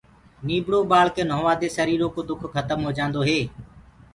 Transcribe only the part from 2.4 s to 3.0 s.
کتم هو